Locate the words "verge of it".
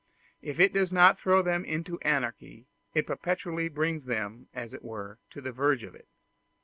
5.51-6.07